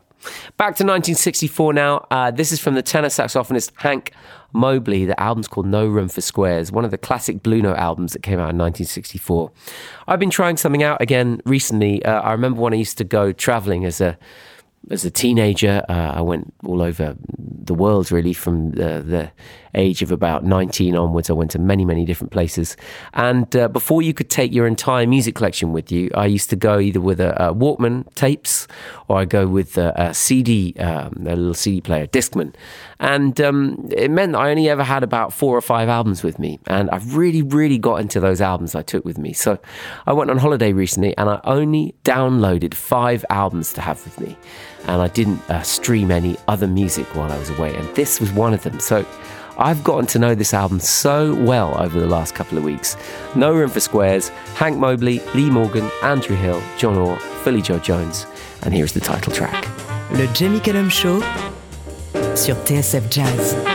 Back 0.58 0.76
to 0.76 0.84
1964 0.84 1.72
now. 1.72 2.06
Uh, 2.08 2.30
this 2.30 2.52
is 2.52 2.60
from 2.60 2.74
the 2.74 2.82
tenor 2.82 3.08
saxophonist 3.08 3.72
Hank 3.78 4.12
Mobley. 4.52 5.04
The 5.04 5.20
album's 5.20 5.48
called 5.48 5.66
No 5.66 5.88
Room 5.88 6.08
for 6.08 6.20
Squares, 6.20 6.70
one 6.70 6.84
of 6.84 6.92
the 6.92 6.98
classic 6.98 7.42
Blue 7.42 7.60
Note 7.60 7.78
albums 7.78 8.12
that 8.12 8.22
came 8.22 8.38
out 8.38 8.50
in 8.50 8.58
1964. 8.58 9.50
I've 10.06 10.20
been 10.20 10.30
trying 10.30 10.56
something 10.56 10.84
out 10.84 11.02
again 11.02 11.42
recently. 11.44 12.04
Uh, 12.04 12.20
I 12.20 12.30
remember 12.30 12.60
when 12.60 12.74
I 12.74 12.76
used 12.76 12.98
to 12.98 13.04
go 13.04 13.32
traveling 13.32 13.84
as 13.84 14.00
a 14.00 14.16
as 14.90 15.04
a 15.04 15.10
teenager, 15.10 15.84
uh, 15.88 16.12
I 16.14 16.20
went 16.20 16.52
all 16.64 16.82
over 16.82 17.16
the 17.38 17.74
world 17.74 18.10
really 18.10 18.32
from 18.32 18.72
the, 18.72 19.02
the 19.02 19.32
age 19.74 20.02
of 20.02 20.12
about 20.12 20.44
19 20.44 20.94
onwards. 20.96 21.30
I 21.30 21.32
went 21.32 21.50
to 21.52 21.58
many, 21.58 21.84
many 21.84 22.04
different 22.04 22.32
places. 22.32 22.76
And 23.14 23.54
uh, 23.56 23.68
before 23.68 24.02
you 24.02 24.12
could 24.14 24.30
take 24.30 24.52
your 24.52 24.66
entire 24.66 25.06
music 25.06 25.34
collection 25.34 25.72
with 25.72 25.90
you, 25.90 26.10
I 26.14 26.26
used 26.26 26.50
to 26.50 26.56
go 26.56 26.78
either 26.78 27.00
with 27.00 27.20
a, 27.20 27.50
a 27.50 27.54
Walkman 27.54 28.12
tapes 28.14 28.68
or 29.08 29.18
I 29.18 29.24
go 29.24 29.46
with 29.46 29.78
a, 29.78 29.92
a 29.96 30.14
CD, 30.14 30.74
um, 30.78 31.14
a 31.26 31.36
little 31.36 31.54
CD 31.54 31.80
player, 31.80 32.06
Discman. 32.06 32.54
And 33.00 33.40
um, 33.40 33.88
it 33.90 34.10
meant 34.10 34.36
I 34.36 34.50
only 34.50 34.68
ever 34.68 34.84
had 34.84 35.02
about 35.02 35.32
four 35.32 35.56
or 35.56 35.62
five 35.62 35.88
albums 35.88 36.22
with 36.22 36.38
me. 36.38 36.60
And 36.66 36.90
I 36.90 36.98
really, 37.06 37.42
really 37.42 37.78
got 37.78 38.00
into 38.00 38.20
those 38.20 38.40
albums 38.40 38.74
I 38.74 38.82
took 38.82 39.04
with 39.04 39.18
me. 39.18 39.32
So 39.32 39.58
I 40.06 40.12
went 40.12 40.30
on 40.30 40.38
holiday 40.38 40.72
recently 40.72 41.16
and 41.16 41.28
I 41.28 41.40
only 41.44 41.94
downloaded 42.04 42.74
five 42.74 43.24
albums 43.30 43.72
to 43.74 43.80
have 43.80 44.02
with 44.04 44.20
me 44.20 44.36
and 44.86 45.00
I 45.00 45.08
didn't 45.08 45.38
uh, 45.48 45.62
stream 45.62 46.10
any 46.10 46.36
other 46.48 46.66
music 46.66 47.06
while 47.14 47.30
I 47.30 47.38
was 47.38 47.50
away, 47.50 47.74
and 47.74 47.88
this 47.94 48.20
was 48.20 48.32
one 48.32 48.52
of 48.52 48.62
them. 48.62 48.80
So 48.80 49.06
I've 49.58 49.84
gotten 49.84 50.06
to 50.08 50.18
know 50.18 50.34
this 50.34 50.54
album 50.54 50.80
so 50.80 51.34
well 51.34 51.80
over 51.80 51.98
the 52.00 52.06
last 52.06 52.34
couple 52.34 52.58
of 52.58 52.64
weeks. 52.64 52.96
No 53.34 53.52
Room 53.52 53.70
for 53.70 53.80
Squares, 53.80 54.28
Hank 54.56 54.78
Mobley, 54.78 55.20
Lee 55.34 55.50
Morgan, 55.50 55.90
Andrew 56.02 56.36
Hill, 56.36 56.62
John 56.78 56.96
Ore, 56.96 57.18
Philly 57.44 57.62
Joe 57.62 57.78
Jones, 57.78 58.26
and 58.62 58.72
here's 58.74 58.92
the 58.92 59.00
title 59.00 59.32
track. 59.32 59.68
Le 60.12 60.26
Jamie 60.28 60.60
Cullum 60.60 60.88
Show 60.88 61.20
sur 62.34 62.54
TSF 62.64 63.08
Jazz. 63.10 63.71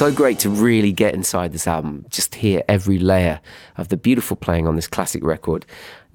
So 0.00 0.10
great 0.10 0.38
to 0.38 0.48
really 0.48 0.92
get 0.92 1.12
inside 1.12 1.52
this 1.52 1.66
album, 1.66 2.06
just 2.08 2.36
hear 2.36 2.62
every 2.66 2.98
layer 2.98 3.38
of 3.76 3.88
the 3.88 3.98
beautiful 3.98 4.34
playing 4.34 4.66
on 4.66 4.74
this 4.74 4.88
classic 4.88 5.22
record. 5.22 5.66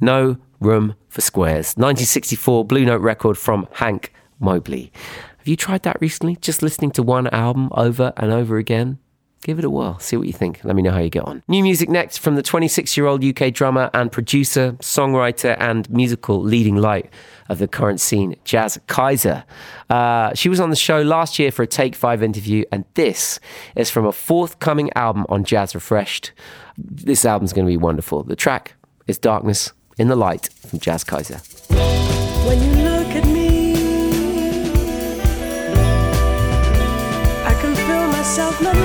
No 0.02 0.38
Room 0.60 0.96
for 1.08 1.22
Squares, 1.22 1.76
1964 1.76 2.66
Blue 2.66 2.84
Note 2.84 3.02
record 3.02 3.38
from 3.38 3.68
Hank 3.74 4.12
Mobley. 4.40 4.92
Have 5.38 5.48
you 5.48 5.56
tried 5.56 5.84
that 5.84 6.02
recently? 6.02 6.36
Just 6.38 6.64
listening 6.64 6.90
to 6.94 7.04
one 7.04 7.28
album 7.28 7.70
over 7.74 8.12
and 8.18 8.32
over 8.32 8.58
again? 8.58 8.98
Give 9.46 9.60
it 9.60 9.66
a 9.66 9.70
whirl, 9.70 10.00
see 10.00 10.18
what 10.18 10.26
you 10.26 10.34
think. 10.34 10.62
Let 10.64 10.76
me 10.76 10.82
know 10.82 10.90
how 10.90 10.98
you 10.98 11.12
get 11.12 11.24
on. 11.24 11.44
New 11.48 11.62
music 11.62 11.88
next 11.88 12.18
from 12.18 12.34
the 12.34 12.42
26 12.42 12.98
year 12.98 13.06
old 13.06 13.24
UK 13.24 13.54
drummer 13.54 13.92
and 13.94 14.12
producer, 14.12 14.72
songwriter, 14.80 15.56
and 15.60 15.88
musical 15.88 16.42
leading 16.42 16.78
light 16.78 17.12
of 17.48 17.60
the 17.60 17.68
current 17.68 18.02
scene, 18.02 18.36
Jas 18.44 18.80
Kayser. 18.88 19.44
Uh, 19.88 20.34
she 20.34 20.50
was 20.50 20.60
on 20.60 20.72
the 20.72 20.76
show 20.76 21.04
last 21.04 21.38
year 21.38 21.52
for 21.52 21.62
a 21.62 21.68
Take 21.68 21.94
Five 21.94 22.24
interview, 22.24 22.64
and 22.72 22.86
this 22.96 23.40
is 23.76 23.92
from 23.92 24.08
a 24.08 24.12
forthcoming 24.12 24.90
album 24.96 25.28
on 25.30 25.44
Jazz 25.44 25.76
Refreshed. 25.76 26.32
This 26.76 27.24
album's 27.24 27.54
going 27.54 27.68
to 27.68 27.72
be 27.72 27.78
wonderful. 27.78 28.24
The 28.24 28.36
track 28.36 28.74
is 29.06 29.20
Darkness 29.20 29.74
in 30.00 30.08
the 30.08 30.16
Light 30.16 30.50
from 30.68 30.80
Jas 30.80 31.04
Kayser. 31.04 31.40
When 32.48 32.64
you 32.64 32.84
look 32.84 33.10
at 33.10 33.28
me, 33.28 33.76
I 37.46 37.54
can 37.62 37.76
feel 37.76 38.08
myself 38.08 38.60
not 38.60 38.76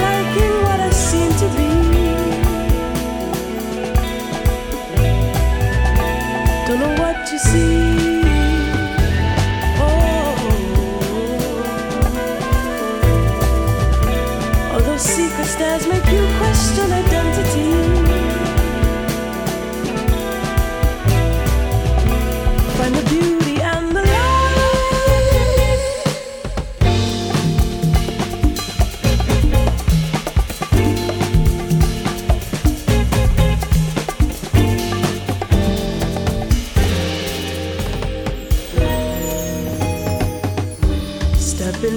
see. 7.53 7.80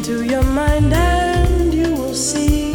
Into 0.04 0.26
your 0.26 0.44
mind 0.44 0.94
and 0.94 1.74
you 1.74 1.90
will 1.96 2.14
see 2.14 2.74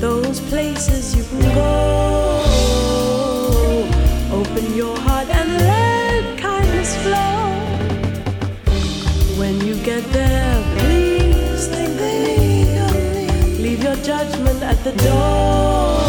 those 0.00 0.38
places 0.50 1.16
you 1.16 1.24
can 1.24 1.40
go. 1.54 2.44
Open 4.32 4.74
your 4.74 4.94
heart 4.98 5.28
and 5.30 5.50
let 5.56 6.38
kindness 6.38 6.94
flow. 7.04 7.40
When 9.38 9.58
you 9.66 9.76
get 9.76 10.04
there, 10.12 10.62
please 10.76 11.68
think 11.68 11.98
of 12.84 12.94
me. 13.14 13.56
Leave 13.56 13.82
your 13.82 13.96
judgment 13.96 14.62
at 14.62 14.78
the 14.84 14.92
door. 14.92 16.02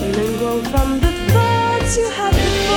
Heal 0.00 0.18
and 0.26 0.38
grow 0.40 0.58
from 0.72 0.98
the 0.98 1.12
thoughts 1.30 1.96
you 1.96 2.10
had 2.10 2.32
before. 2.32 2.71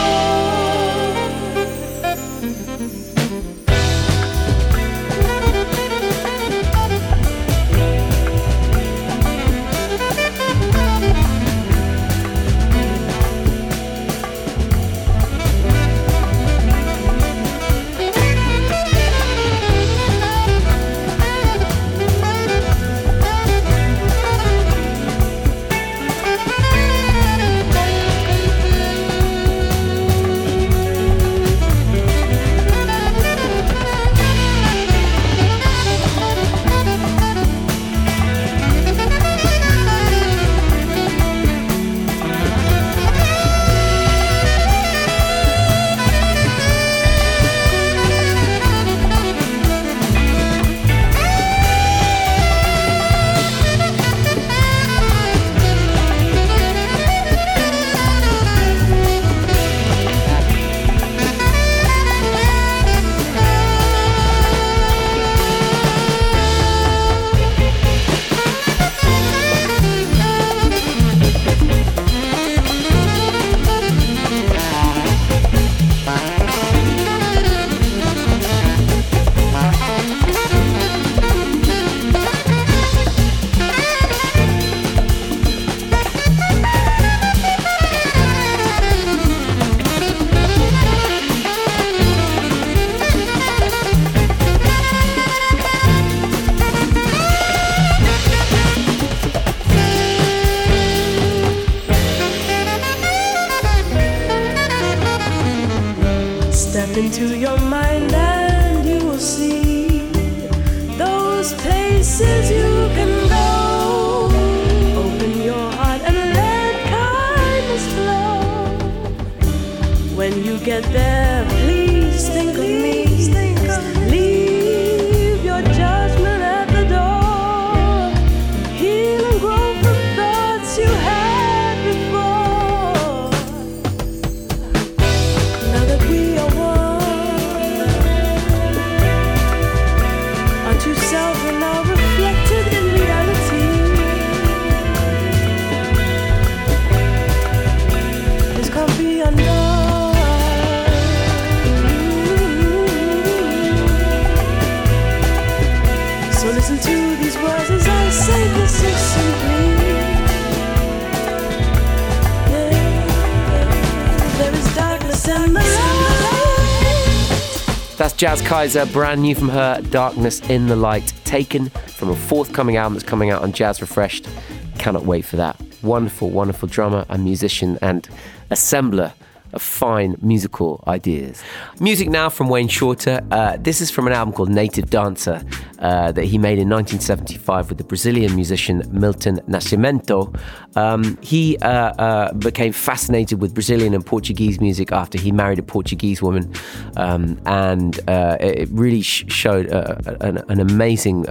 Kayser, 168.55 168.89
brand 168.93 169.21
new 169.21 169.35
from 169.35 169.49
her, 169.49 169.81
Darkness 169.89 170.39
in 170.49 170.67
the 170.67 170.77
Light, 170.77 171.11
taken 171.25 171.67
from 171.87 172.09
a 172.09 172.15
forthcoming 172.15 172.77
album 172.77 172.93
that's 172.93 173.03
coming 173.03 173.29
out 173.29 173.43
on 173.43 173.51
Jazz 173.51 173.81
Refreshed. 173.81 174.29
Cannot 174.77 175.03
wait 175.03 175.25
for 175.25 175.35
that. 175.35 175.61
Wonderful, 175.83 176.29
wonderful 176.29 176.69
drummer 176.69 177.05
and 177.09 177.25
musician 177.25 177.77
and 177.81 178.07
assembler 178.49 179.11
of 179.51 179.61
fine 179.61 180.15
musical 180.21 180.81
ideas. 180.87 181.43
Music 181.81 182.07
now 182.07 182.29
from 182.29 182.47
Wayne 182.47 182.69
Shorter. 182.69 183.19
Uh, 183.29 183.57
this 183.59 183.81
is 183.81 183.91
from 183.91 184.07
an 184.07 184.13
album 184.13 184.33
called 184.33 184.47
Native 184.47 184.89
Dancer 184.89 185.43
uh, 185.85 186.11
that 186.11 186.25
he 186.25 186.39
made 186.39 186.57
in 186.57 186.67
1975 186.67 187.69
with 187.69 187.77
the 187.77 187.83
Brazilian 187.83 188.33
musician 188.35 188.81
Milton 188.89 189.35
Nascimento. 189.47 190.35
Um, 190.75 191.15
he 191.21 191.57
uh, 191.59 191.93
uh, 192.07 192.33
became 192.33 192.73
fascinated 192.73 193.39
with 193.39 193.53
Brazilian 193.53 193.93
and 193.93 194.03
Portuguese 194.03 194.59
music 194.59 194.91
after 194.91 195.19
he 195.19 195.31
married 195.31 195.59
a 195.59 195.63
Portuguese 195.63 196.23
woman, 196.23 196.51
um, 196.97 197.39
and 197.45 197.99
uh, 198.09 198.35
it 198.39 198.67
really 198.71 199.03
sh- 199.03 199.25
showed 199.27 199.71
uh, 199.71 199.95
an, 200.21 200.37
an 200.49 200.59
amazing 200.59 201.25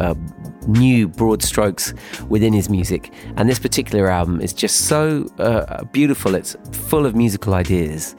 new 0.68 1.08
broad 1.08 1.42
strokes 1.42 1.92
within 2.28 2.52
his 2.52 2.70
music. 2.70 3.12
And 3.36 3.48
this 3.48 3.58
particular 3.58 4.08
album 4.08 4.40
is 4.40 4.52
just 4.52 4.86
so 4.86 5.26
uh, 5.38 5.82
beautiful. 5.86 6.34
It's 6.36 6.56
full 6.70 7.06
of 7.06 7.16
musical 7.16 7.54
ideas, 7.54 8.14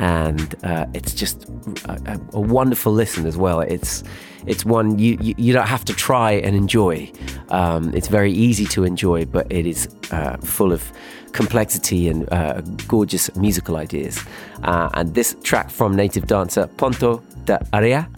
and 0.00 0.54
uh, 0.64 0.86
it's 0.94 1.14
just 1.14 1.44
a, 1.84 2.18
a- 2.32 2.40
wonderful 2.40 2.92
listen 2.92 3.26
as 3.26 3.36
well. 3.36 3.60
It's 3.60 4.02
it's 4.46 4.64
one 4.64 4.98
you, 4.98 5.18
you, 5.20 5.34
you 5.36 5.52
don't 5.52 5.68
have 5.68 5.84
to 5.84 5.92
try 5.94 6.32
and 6.32 6.56
enjoy. 6.56 7.12
Um, 7.50 7.92
it's 7.94 8.08
very 8.08 8.32
easy 8.32 8.64
to 8.66 8.84
enjoy, 8.84 9.26
but 9.26 9.46
it 9.52 9.66
is 9.66 9.88
uh, 10.10 10.38
full 10.38 10.72
of 10.72 10.90
complexity 11.32 12.08
and 12.08 12.26
uh, 12.32 12.62
gorgeous 12.88 13.34
musical 13.36 13.76
ideas. 13.76 14.24
Uh, 14.62 14.88
and 14.94 15.14
this 15.14 15.36
track 15.42 15.70
from 15.70 15.94
Native 15.94 16.26
Dancer, 16.26 16.66
Ponto 16.66 17.22
de 17.44 17.58
Areia, 17.72 18.08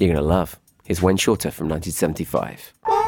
you're 0.00 0.14
to 0.14 0.20
love. 0.22 0.58
Here's 0.84 1.00
Wayne 1.00 1.16
Shorter 1.16 1.52
from 1.52 1.68
1975. 1.68 2.99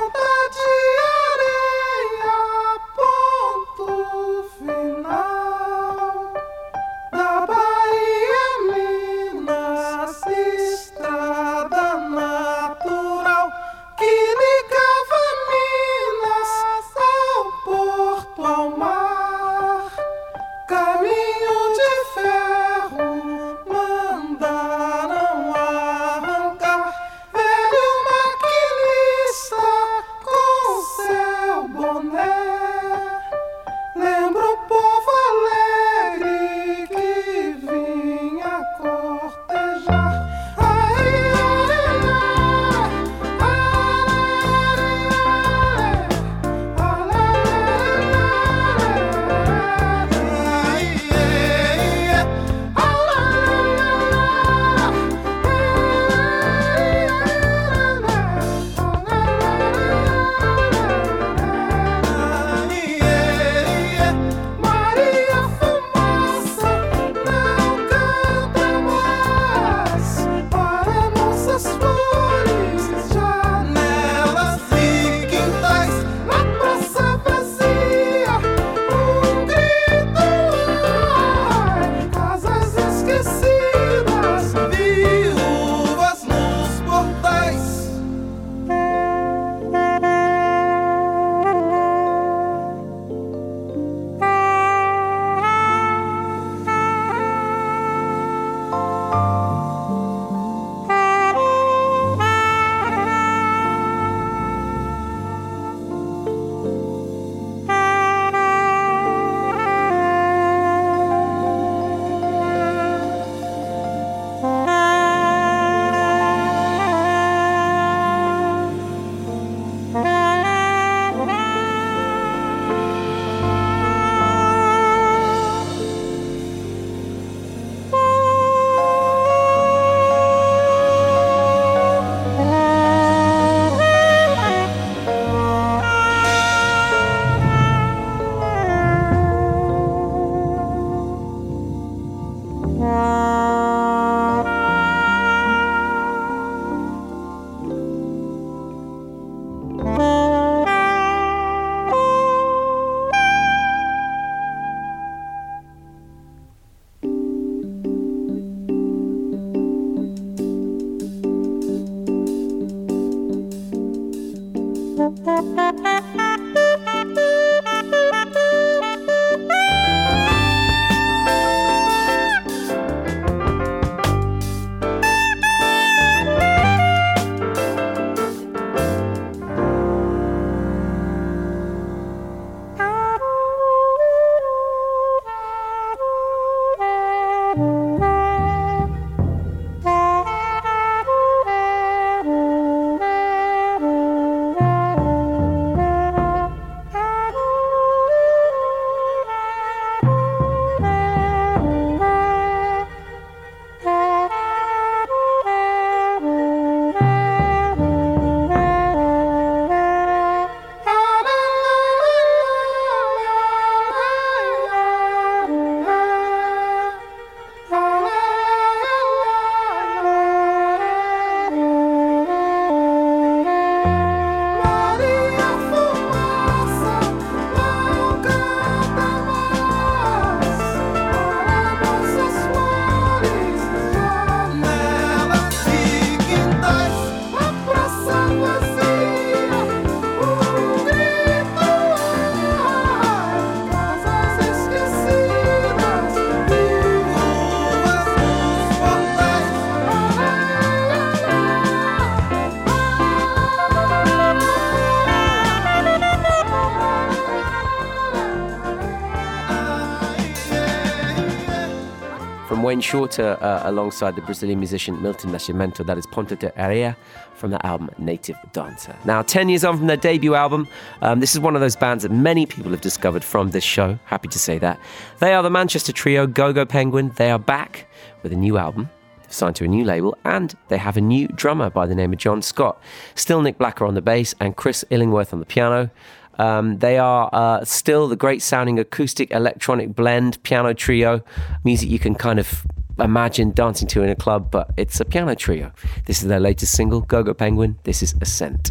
I'm 262.63 262.67
Wayne 262.67 262.81
Shorter 262.81 263.37
uh, 263.41 263.69
alongside 263.69 264.15
the 264.15 264.21
Brazilian 264.21 264.61
musician 264.61 265.03
Milton 265.03 265.33
Nascimento. 265.33 265.85
That 265.85 265.99
is 265.99 266.07
Ponto 266.07 266.37
de 266.37 266.51
Areia 266.51 266.95
from 267.35 267.51
the 267.51 267.67
album 267.67 267.91
Native 267.99 268.37
Dancer. 268.53 268.95
Now, 269.05 269.23
10 269.23 269.49
years 269.49 269.65
on 269.65 269.79
from 269.79 269.89
their 269.89 269.97
debut 269.97 270.37
album, 270.37 270.69
um, 271.01 271.19
this 271.19 271.35
is 271.35 271.41
one 271.41 271.57
of 271.57 271.61
those 271.61 271.75
bands 271.75 272.05
that 272.05 272.13
many 272.13 272.47
people 272.47 272.71
have 272.71 272.81
discovered 272.81 273.25
from 273.25 273.51
this 273.51 273.65
show. 273.65 273.99
Happy 274.05 274.29
to 274.29 274.39
say 274.39 274.59
that. 274.59 274.79
They 275.19 275.35
are 275.35 275.43
the 275.43 275.51
Manchester 275.51 275.91
trio 275.91 276.25
GoGo 276.29 276.65
Penguin. 276.65 277.11
They 277.17 277.33
are 277.33 277.39
back 277.41 277.89
with 278.23 278.33
a 278.33 278.37
new 278.37 278.57
album. 278.57 278.89
Signed 279.29 279.57
to 279.57 279.65
a 279.65 279.69
new 279.69 279.85
label 279.85 280.17
and 280.25 280.55
they 280.69 280.79
have 280.79 280.97
a 280.97 281.01
new 281.01 281.27
drummer 281.27 281.69
by 281.69 281.87
the 281.87 281.97
name 281.97 282.13
of 282.13 282.21
Jon 282.21 282.43
Scott. 282.43 282.81
Still 283.17 283.43
Nick 283.43 283.59
Blacka 283.59 283.89
on 283.89 283.95
the 283.95 284.03
bass 284.03 284.37
and 284.39 284.55
Chris 284.55 284.85
Illingworth 284.89 285.33
on 285.33 285.41
the 285.41 285.47
piano. 285.47 285.91
Um, 286.39 286.79
they 286.79 286.99
are 286.99 287.29
uh, 287.33 287.65
still 287.65 288.09
the 288.09 288.17
great 288.17 288.43
sounding 288.43 288.79
acoustic 288.79 289.31
electronic 289.31 289.95
blend 289.95 290.43
piano 290.43 290.75
trio, 290.75 291.23
music 291.65 291.91
you 291.91 291.99
can 291.99 292.15
kind 292.15 292.39
of 292.39 292.65
imagine 292.99 293.53
dancing 293.53 293.89
to 293.89 294.03
in 294.03 294.09
a 294.09 294.17
club, 294.17 294.51
but 294.51 294.71
it's 294.77 295.01
a 295.01 295.05
piano 295.05 295.35
trio. 295.35 295.73
This 296.07 296.23
is 296.23 296.29
their 296.29 296.41
latest 296.41 296.73
single, 296.73 297.01
GoGo 297.01 297.35
Penguin. 297.35 297.79
This 297.85 298.03
is 298.03 298.15
Ascent. 298.21 298.71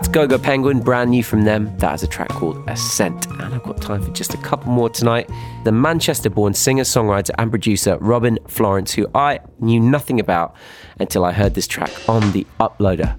That's 0.00 0.08
GoGo 0.08 0.38
Penguin, 0.38 0.80
brand 0.80 1.10
new 1.10 1.22
from 1.22 1.44
them. 1.44 1.76
That 1.76 1.92
is 1.92 2.02
a 2.02 2.06
track 2.06 2.30
called 2.30 2.56
Ascent. 2.66 3.26
And 3.32 3.54
I've 3.54 3.62
got 3.62 3.82
time 3.82 4.00
for 4.00 4.10
just 4.12 4.32
a 4.32 4.38
couple 4.38 4.72
more 4.72 4.88
tonight. 4.88 5.28
The 5.64 5.72
Manchester 5.72 6.30
born 6.30 6.54
singer, 6.54 6.84
songwriter, 6.84 7.32
and 7.36 7.50
producer 7.50 7.98
Robyn 7.98 8.38
Florence, 8.48 8.94
who 8.94 9.06
I 9.14 9.40
knew 9.58 9.78
nothing 9.78 10.18
about 10.18 10.56
until 10.98 11.22
I 11.22 11.32
heard 11.32 11.52
this 11.52 11.66
track 11.66 11.90
on 12.08 12.32
the 12.32 12.46
uploader. 12.58 13.14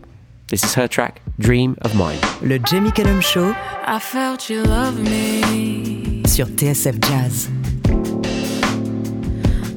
This 0.47 0.63
is 0.63 0.73
her 0.73 0.87
track, 0.87 1.21
Dream 1.37 1.77
of 1.83 1.93
Mine. 1.93 2.17
Le 2.41 2.57
Jamie 2.57 2.91
Cullum 2.91 3.21
Show 3.21 3.53
I 3.85 3.99
felt 3.99 4.49
you 4.49 4.63
love 4.63 4.99
me 4.99 6.23
sur 6.25 6.45
TSF 6.45 6.99
Jazz. 6.99 7.47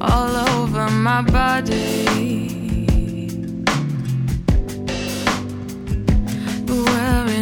all 0.01 0.35
over 0.59 0.89
my 0.89 1.21
body. 1.21 2.64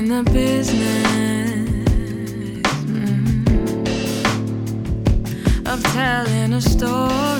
In 0.03 0.09
the 0.09 0.31
business 0.31 1.63
mm, 2.85 3.47
of 5.65 5.81
telling 5.93 6.53
a 6.53 6.61
story. 6.61 7.32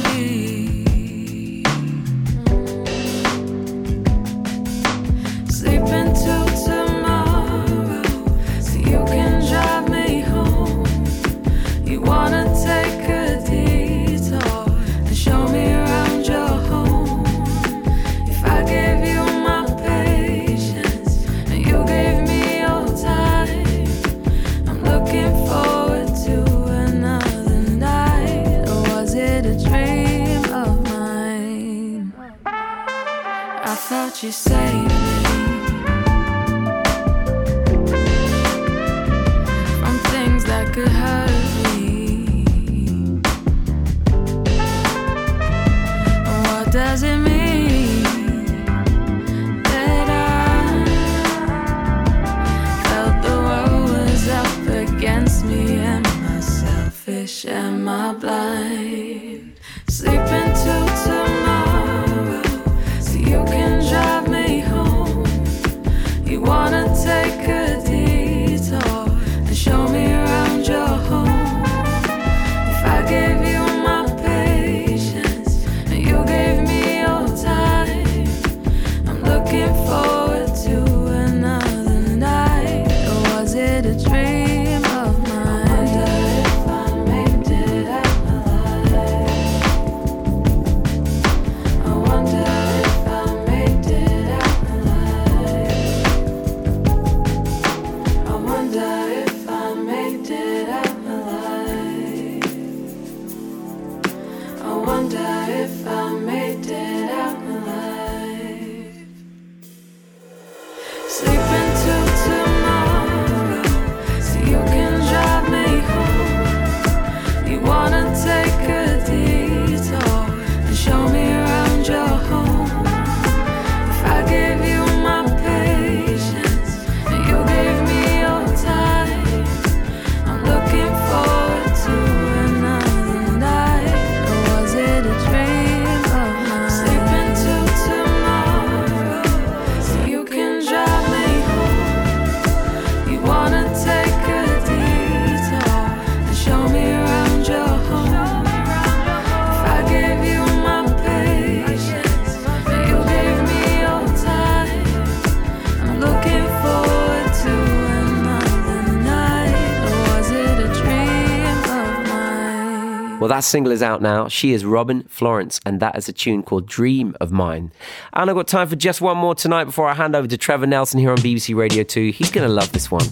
that 163.34 163.44
single 163.44 163.72
is 163.72 163.82
out 163.82 164.00
now. 164.00 164.28
She 164.28 164.54
is 164.54 164.64
Robyn 164.64 165.10
Florence, 165.10 165.60
and 165.66 165.80
that 165.80 165.98
is 165.98 166.08
a 166.08 166.14
tune 166.14 166.44
called 166.44 166.68
Dream 166.68 167.16
of 167.20 167.32
Mine. 167.32 167.72
And 168.14 168.30
I've 168.30 168.36
got 168.36 168.48
time 168.48 168.68
for 168.68 168.76
just 168.76 169.02
one 169.02 169.18
more 169.18 169.34
tonight 169.34 169.64
before 169.64 169.88
I 169.88 169.96
hand 169.96 170.16
over 170.16 170.28
to 170.28 170.38
Trevor 170.38 170.68
Nelson 170.68 171.00
here 171.00 171.10
on 171.10 171.18
BBC 171.18 171.56
Radio 171.56 171.82
2. 171.82 172.12
He's 172.12 172.30
going 172.30 172.48
to 172.48 172.54
love 172.54 172.72
this 172.74 172.92
one. 172.92 173.06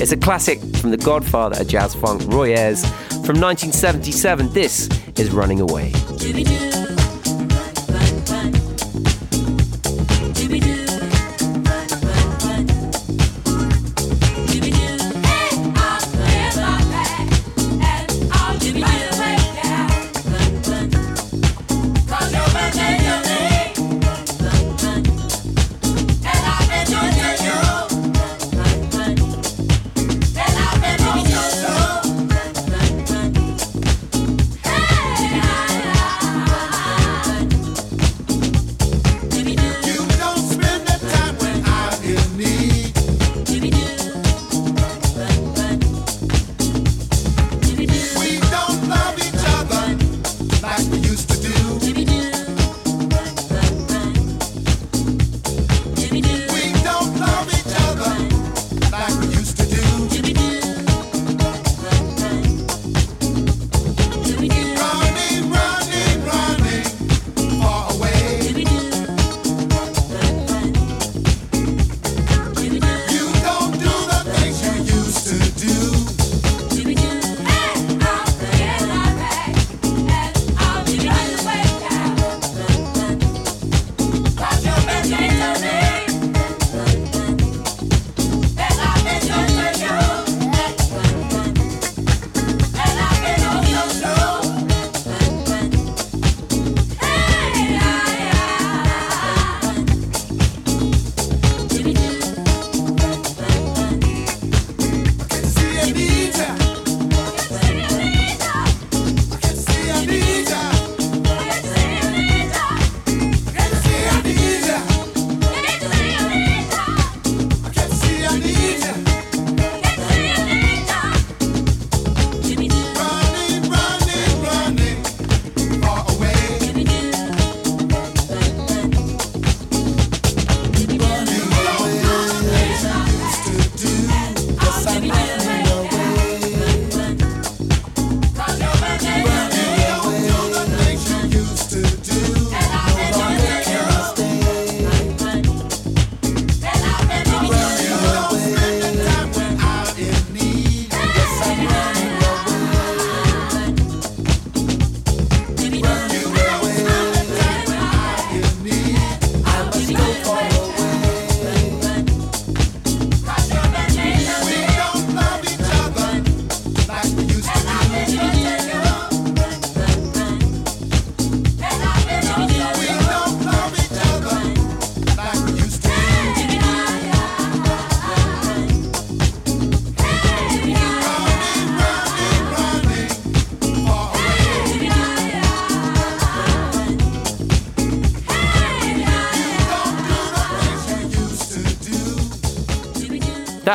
It's 0.00 0.10
a 0.10 0.16
classic 0.16 0.58
from 0.78 0.90
The 0.90 0.96
Godfather 0.96 1.60
of 1.60 1.68
Jazz 1.68 1.94
Funk, 1.94 2.22
Roy 2.26 2.54
Ayers 2.56 2.84
from 3.24 3.40
1977. 3.40 4.52
This 4.52 4.88
is 5.16 5.30
Running 5.30 5.60
Away. 5.60 5.92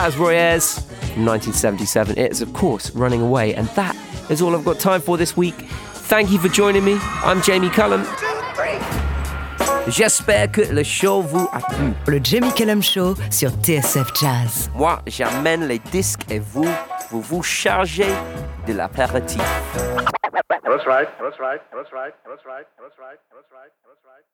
That 0.04 0.10
is 0.10 0.18
Roy 0.18 0.36
Ayers 0.36 0.80
from 1.14 1.24
1977. 1.26 2.18
It 2.18 2.34
is, 2.34 2.41
of 2.41 2.51
course, 2.51 2.93
Running 2.93 3.22
Away. 3.22 3.56
And 3.56 3.70
that 3.70 3.95
is 4.30 4.41
all 4.41 4.54
I've 4.54 4.66
got 4.66 4.78
time 4.78 4.99
for 4.99 5.16
this 5.16 5.38
week. 5.38 5.56
Thank 6.12 6.30
you 6.30 6.39
for 6.39 6.49
joining 6.49 6.84
me. 6.84 6.97
I'm 7.24 7.41
Jamie 7.41 7.70
Cullum. 7.70 8.04
J'espère 9.88 10.51
que 10.51 10.60
le 10.74 10.84
show 10.84 11.22
vous 11.22 11.47
a 11.54 11.62
plu. 11.62 11.93
Le 12.08 12.20
Jamie 12.22 12.51
Cullum 12.51 12.84
Show 12.84 13.16
sur 13.32 13.51
TSF 13.51 14.12
Jazz. 14.20 14.70
Moi, 14.76 14.99
j'amène 15.08 15.70
les 15.70 15.80
disques 15.80 16.30
et 16.30 16.39
vous, 16.39 16.68
vous 17.10 17.22
vous 17.22 17.41
chargez 17.41 18.12
de 18.68 18.74
l'apéritif. 18.74 19.39
That's 19.39 20.86
right. 20.86 21.08
That's 21.22 21.39
right. 21.39 21.62
That's 21.72 21.93
right. 21.93 22.14
That's 22.28 22.43
right. 22.45 22.68
That's 22.78 22.99
right. 22.99 23.20
That's 23.32 23.47
right. 23.47 23.72
That's 23.88 24.04
right. 24.04 24.26